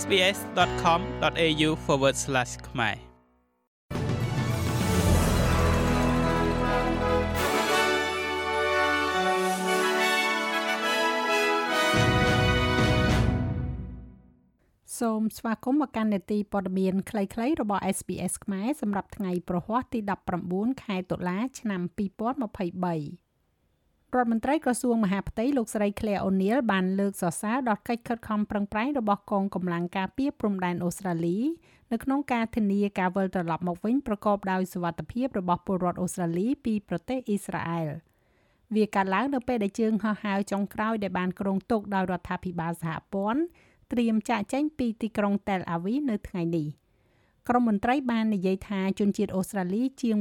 [0.00, 1.70] sbs.com.au/
[2.68, 2.96] ខ្មែរ
[15.00, 20.00] សូមស្វាគមន៍មកកាន់នេតិព័ត៌មានខ្លីៗរបស់ SBS ខ្មែរសម្រាប់ថ្ងៃប្រហ័សទី
[20.42, 23.25] 19ខែតុលា ឆ្នាំ2023
[24.14, 31.38] រដ្ឋមន្ត្រីក្រសួងមហាផ្ទៃលោកស្រី Claire O'Neil បានលើកសរសើរដល់កិច្ចខិតខំប្រឹងប្រែងរបស់កងកម្លាំងការពារព្រំដែនអូស្ត្រាលី
[31.92, 37.88] នៅក្នុងការធានាការវិលត្រឡប់មកវិញប្រកបដោយសុវត្ថិភាពរបស់ពលរដ្ឋអូស្ត្រាលីពីប្រទេសអ៊ីស្រាអែល
[38.74, 43.40] វាកើតឡើងនៅពេលដែលជើងហោះហើរចុងក្រោយដែលបានគ្រោងទុកដោយរដ្ឋាភិបាលសហព័ន្ធ
[43.92, 46.68] ត្រៀមចាកចេញពីទីក្រុង Tel Aviv នៅថ្ងៃនេះ។
[47.48, 50.16] ក្រុមមន្ត្រីបាននិយាយថាជនជាតិអូស្ត្រាលីជាង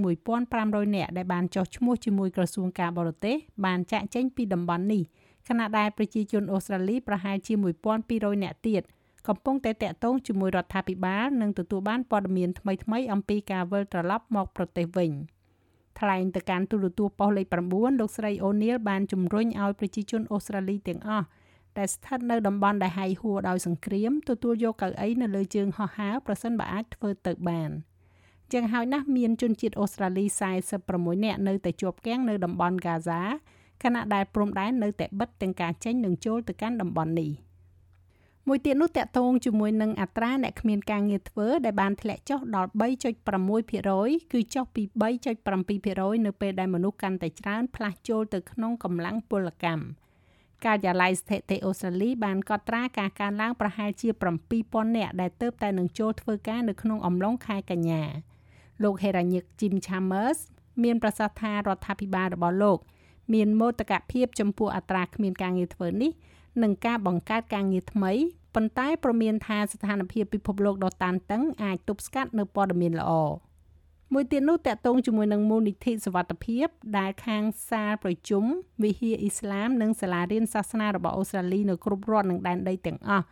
[0.45, 3.35] 1500នាក់ដែលបានចុះឈ្មោះជាមួយក្រសួងការបរទេស
[3.65, 5.01] បានចាក់ចេញពីតំបន់នេះ
[5.47, 7.53] ខណៈដែលប្រជាជនអូស្ត្រាលីប្រហែលជា
[7.99, 8.81] 1200នាក់ទៀត
[9.27, 15.11] កំពុងតែតាក់ទងជាមួយរដ្ឋាភិបាលនិងទទួលបានព័ត៌មានថ្មីៗអំពីការវិលត្រឡប់មកប្រទេសវិញ
[15.99, 21.25] ថ្លែងទៅកាន់ទូរទស្សន៍ប៉ុស្តិ៍លេខ9លោកស្រីអូនីលបានជំរុញឲ្យប្រជាជនអូស្ត្រាលីទាំងអស់
[21.77, 27.71] ដែលស្ថិតនៅតំបន់ដែលហាយហួរដោយសង្គ្រាមទទួលយកកៅអីនៅលើជើងហោះហើរប្រសិនបើអាចធ្វើទៅបាន
[28.51, 30.25] ជាងហើយណាស់មានជនជាតិអូស្ត្រាលី
[30.75, 33.21] 46នាក់នៅតែជាប់គាំងនៅតំបន់ហ្គាហ្សា
[33.83, 37.31] ខណៈដែលព្រំដែននៅតែបិទទាំងការចេញនិងចូលទៅកាន់តំបន់នេះ
[38.47, 42.69] មួយទៀតនោះតកតងជាមួយនឹងអត្រាអ្នកគ្មានការងារធ្វើដែលបានធ្លាក់ចុះដល់
[43.31, 44.83] 3.6%គឺចុះពី
[45.53, 49.81] 3.7%នៅពេលដែលមនុស្សកាន់តែច្រើនផ្លាស់ចូលទៅក្នុងកម្លាំងពលកម្ម។
[50.65, 54.09] ការិយាល័យស្ថិតិអូស្ត្រាលីបានកត់ត្រាការកើនឡើងប្រហែលជា
[54.53, 58.03] 7000នាក់ដែលទៅតែនឹងចូលធ្វើការនៅក្នុងអំឡុងខែកញ្ញា
[58.83, 60.39] លោកហេរ៉ាញិក Jim Chambers
[60.83, 62.77] មានប្រសាសន៍ថារដ្ឋាភិបាលរបស់លោក
[63.33, 66.11] មានមោទកភាពចំពោះអត្រាគ្មានការងារធ្វើនេះ
[66.63, 68.11] និងការបង្កើតការងារថ្មី
[68.55, 73.11] ប៉ុន្តែប្រមានថាស្ថានភាពពិភពលោកដ៏តានតឹងអាចទប់ស្កាត់នៅព័ត៌មានល្អ។
[74.13, 76.67] មួយទៀតនោះតកតងជាមួយនឹងមូលនិធិសវត្ថភាព
[76.97, 78.43] ដែលខាងសាលប្រជុំ
[78.83, 83.25] វិហារអ៊ីស្លាម និងសាលារៀនសាសនារបស់អូស្ត្រាលីនៅគ្រប់រដ្ឋនិងដែនដីទាំងអស់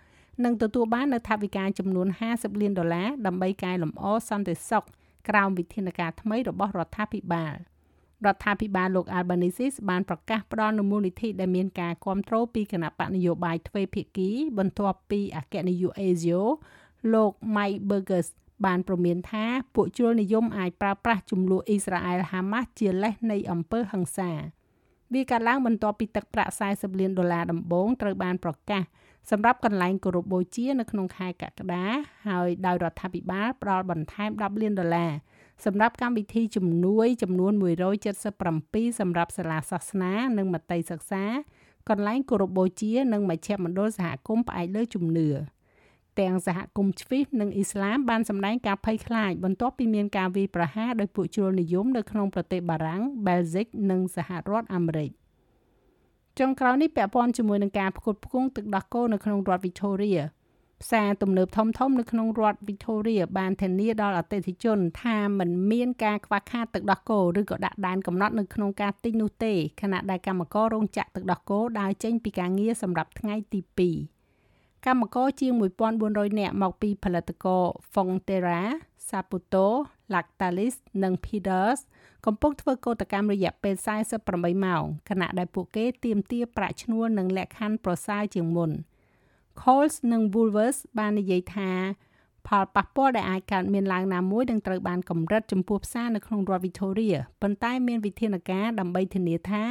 [0.43, 4.83] នឹងទទួលបាននូវថវិកាចំនួន50លានដុល្លារដើម្បីកែលម្អសន្តិសុខ
[5.29, 7.55] ក្រោមវិធានការថ្មីរបស់រដ្ឋាភិបាល
[8.25, 16.41] រដ្ឋាភិបាលលោក Albanese បានប្រកាសផ្ដល់នូវមូលនិធិដែលមានការគ្រប់គ្រងពីគណៈបកនយោបាយទ្វេភាគីបន្ទាប់ពីអគ្គនាយក ASIO
[17.13, 18.27] លោក Mike Burgess
[18.65, 24.31] បានព្រមានថាពួកជ្រុលនិយមអាចប្រើប្រាស់ចំនួនអ៊ីស្រាអែលហាម៉ាស់ជាលេសនៃអំពើហិង្សា
[25.13, 28.83] វាកើតឡើងបន្ទាប់ពីទឹកប្រាក់40លានដុល្លារដំបូងត្រូវបានប្រកាស
[29.31, 31.85] សម្រាប់កន្លែងគោរពបូជានៅក្នុងខែកក្កដា
[32.27, 35.11] ហើយដោយរដ្ឋាភិបាលផ្ដល់បន្ថែម10លានដុល្លារ
[35.65, 37.53] សម្រាប់កម្មវិធីជំនួយចំនួន
[38.25, 41.23] 177សម្រាប់សាលាសាសនា និងមត្តេយ្យសិក្សា
[41.89, 45.29] កន្លែងគោរពបូជា និងមជ្ឈមណ្ឌលសហគមន៍ផ្អែកលើជំនឿ។
[46.19, 55.11] ទាំងសហគមន៍ជ្វីសនិងអ៊ីស្លាមបានសម្ដែងការភ័យខ្លាចបន្ទាប់ពីមានការវាយប្រហារដោយពួកជ្រុលនិយមនៅក្នុងប្រទេសបារាំងបែលហ្សិកនិងសហរដ្ឋអាមេរិក
[56.39, 60.21] ចុងក្រោយនេះពាក់ព័ន្ធជាមួយនឹងការផ្គត់ផ្គង់ទឹកដោះគោនៅក្នុងរដ្ឋ Victoria
[60.81, 74.12] ផ្សារទំនើបធំធំនៅក្នុងរដ្ឋ Victoria បានធានាដល់អតិថិជន ថាมันមានការខ្វះខាតទឹកដោះគោឬក៏ដាក់ដែនកំណត់នៅក្នុងការទិញនោះទេខណៈដែលកម្មកររោងចក្រទឹកដោះគោដើរចេញពីការងារសម្រាប់ថ្ងៃទី2
[74.87, 75.51] កម្មករជាង
[75.95, 77.63] 1400នាក់មកពីផលិតករ
[77.93, 78.61] Fonterra,
[79.07, 79.67] Saputo,
[80.13, 81.79] Lactalis និង Peters
[82.25, 83.75] កំពុងធ្វើកោតកម្មរយៈពេល
[84.19, 88.71] 48ម៉ោងខណៈដែលពួកគេទាមទារប្រាក់ឈ្នួលនិងលក្ខខណ្ឌប្រសើរជាងមុន
[89.61, 91.71] Coles និង Woolworths បាននិយាយថា
[92.47, 99.63] ផលប៉ះពាល់ដែលអាចកើតមានឡើងណាមួយនឹងត្រូវបានកម្រិតចំពោះផ្សារនៅក្នុងរដ្ឋ Victoria ប៉ុន្តែមានវិធានការដើម្បីធានាថា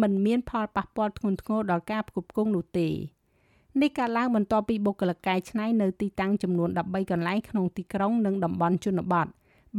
[0.00, 2.90] มันមានផលប៉ះពាល់ធ្ងន់ធ្ងរដល់ការផ្គត់ផ្គង់នោះទេ។
[3.80, 9.26] នេះកើតឡើងបន្ទាប់ពីបុគ្គលិកកែច្នៃនៅទីតាំងចំនួន13កន្លែងក្នុងទីក្រុងនិងតំបន់ជនបទ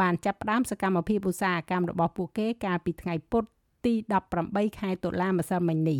[0.02, 3.44] បានចាប់ផ្ដើមសកម្មភាពឧស្សាហកម្មរបស់ពួកគេកាលពីថ្ងៃពុធ
[3.86, 3.94] ទី
[4.36, 6.00] 18ខែតុលាម្សិលមិញនេះ